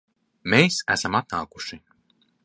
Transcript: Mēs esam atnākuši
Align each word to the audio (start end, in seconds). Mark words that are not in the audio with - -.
Mēs 0.53 0.77
esam 0.95 1.17
atnākuši 1.19 1.79